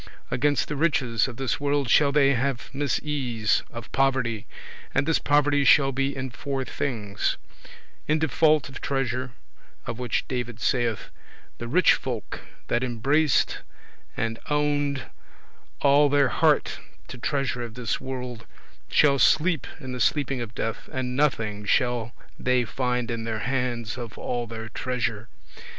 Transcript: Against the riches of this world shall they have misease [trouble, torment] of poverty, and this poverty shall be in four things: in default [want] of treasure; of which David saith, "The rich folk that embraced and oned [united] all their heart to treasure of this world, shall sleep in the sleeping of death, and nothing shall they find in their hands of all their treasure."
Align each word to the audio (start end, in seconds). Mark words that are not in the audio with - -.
Against 0.31 0.67
the 0.67 0.75
riches 0.75 1.27
of 1.27 1.37
this 1.37 1.59
world 1.59 1.87
shall 1.87 2.11
they 2.11 2.33
have 2.33 2.71
misease 2.73 3.57
[trouble, 3.61 3.65
torment] 3.67 3.85
of 3.85 3.91
poverty, 3.91 4.45
and 4.95 5.05
this 5.05 5.19
poverty 5.19 5.63
shall 5.63 5.91
be 5.91 6.15
in 6.15 6.31
four 6.31 6.65
things: 6.65 7.37
in 8.07 8.17
default 8.17 8.63
[want] 8.63 8.69
of 8.69 8.81
treasure; 8.81 9.33
of 9.85 9.99
which 9.99 10.27
David 10.27 10.59
saith, 10.59 11.11
"The 11.59 11.67
rich 11.67 11.93
folk 11.93 12.39
that 12.67 12.83
embraced 12.83 13.59
and 14.17 14.39
oned 14.49 14.81
[united] 14.81 15.11
all 15.81 16.09
their 16.09 16.29
heart 16.29 16.79
to 17.09 17.19
treasure 17.19 17.61
of 17.61 17.75
this 17.75 18.01
world, 18.01 18.47
shall 18.89 19.19
sleep 19.19 19.67
in 19.79 19.91
the 19.91 19.99
sleeping 19.99 20.41
of 20.41 20.55
death, 20.55 20.89
and 20.91 21.15
nothing 21.15 21.63
shall 21.63 22.15
they 22.39 22.65
find 22.65 23.11
in 23.11 23.23
their 23.23 23.37
hands 23.45 23.99
of 23.99 24.17
all 24.17 24.47
their 24.47 24.67
treasure." 24.67 25.29